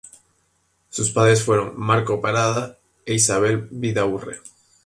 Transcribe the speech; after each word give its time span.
Sus 0.89 1.11
padres 1.11 1.43
fueron 1.43 1.73
Marcos 1.79 2.19
Parada 2.23 2.75
e 3.05 3.13
Isabel 3.13 3.67
Vidaurre. 3.69 4.41